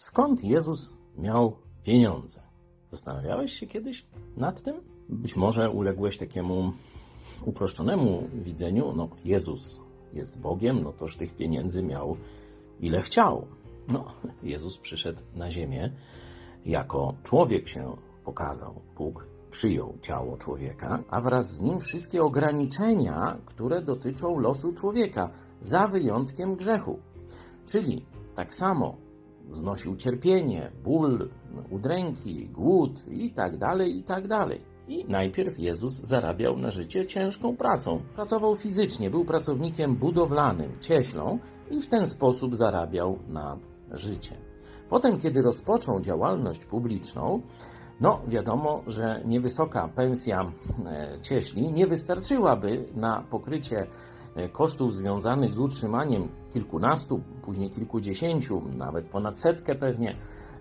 [0.00, 2.40] Skąd Jezus miał pieniądze?
[2.90, 4.06] Zastanawiałeś się kiedyś
[4.36, 4.80] nad tym?
[5.08, 6.72] Być może uległeś takiemu
[7.44, 9.80] uproszczonemu widzeniu, no Jezus
[10.12, 12.16] jest Bogiem, no toż tych pieniędzy miał
[12.80, 13.46] ile chciał.
[13.92, 14.04] No,
[14.42, 15.92] Jezus przyszedł na ziemię,
[16.66, 17.94] jako człowiek się
[18.24, 18.74] pokazał.
[18.96, 25.30] Bóg przyjął ciało człowieka, a wraz z nim wszystkie ograniczenia, które dotyczą losu człowieka,
[25.60, 26.98] za wyjątkiem grzechu.
[27.66, 28.04] Czyli
[28.34, 29.09] tak samo
[29.52, 31.28] znosił cierpienie, ból,
[31.70, 34.24] udręki, głód i tak dalej, i tak.
[34.88, 38.00] I najpierw Jezus zarabiał na życie ciężką pracą.
[38.14, 41.38] Pracował fizycznie, był pracownikiem budowlanym, cieślą
[41.70, 43.58] i w ten sposób zarabiał na
[43.92, 44.36] życie.
[44.88, 47.40] Potem, kiedy rozpoczął działalność publiczną,
[48.00, 50.52] no wiadomo, że niewysoka pensja
[50.86, 53.86] e, cieśli nie wystarczyłaby na pokrycie
[54.48, 60.16] kosztów związanych z utrzymaniem kilkunastu, później kilkudziesięciu, nawet ponad setkę pewnie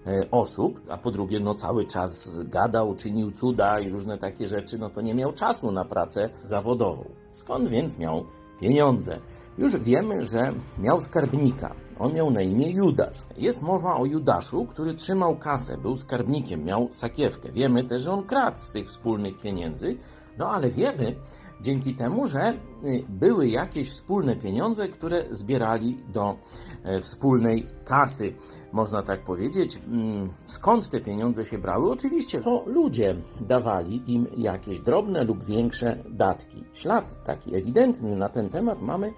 [0.08, 4.78] e, osób, a po drugie, no cały czas gadał, czynił cuda i różne takie rzeczy,
[4.78, 7.06] no to nie miał czasu na pracę zawodową.
[7.32, 8.26] Skąd więc miał
[8.60, 9.20] pieniądze?
[9.58, 11.76] Już wiemy, że miał skarbnika.
[12.00, 13.24] On miał na imię Judasz.
[13.38, 17.52] Jest mowa o Judaszu, który trzymał kasę, był skarbnikiem, miał sakiewkę.
[17.52, 19.98] Wiemy też, że on kradł z tych wspólnych pieniędzy,
[20.40, 21.16] no ale wiemy
[21.62, 26.36] dzięki temu, że y, były jakieś wspólne pieniądze, które zbierali do
[26.84, 28.34] e, wspólnej kasy,
[28.72, 29.80] można tak powiedzieć.
[29.88, 31.92] Mm, skąd te pieniądze się brały?
[31.92, 36.64] Oczywiście to ludzie dawali im jakieś drobne lub większe datki.
[36.74, 39.14] Ślad taki ewidentny na ten temat mamy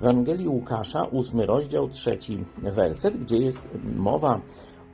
[0.00, 4.40] w Ewangelii Łukasza, ósmy rozdział, trzeci werset, gdzie jest mowa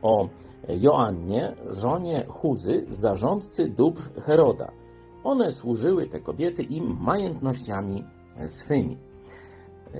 [0.02, 0.28] o
[0.68, 4.83] Joannie, żonie Huzy, zarządcy dóbr Heroda.
[5.24, 8.04] One służyły, te kobiety, im majątnościami
[8.46, 8.96] swymi.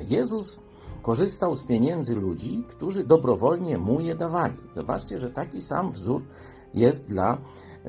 [0.09, 0.61] Jezus
[1.03, 4.57] korzystał z pieniędzy ludzi, którzy dobrowolnie mu je dawali.
[4.73, 6.23] Zobaczcie, że taki sam wzór
[6.75, 7.39] jest dla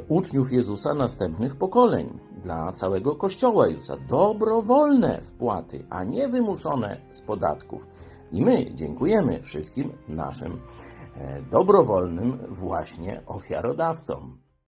[0.07, 3.97] uczniów Jezusa następnych pokoleń, dla całego Kościoła Jezusa.
[4.09, 7.87] Dobrowolne wpłaty, a nie wymuszone z podatków.
[8.31, 10.61] I my dziękujemy wszystkim naszym
[11.17, 14.44] e, dobrowolnym właśnie ofiarodawcom.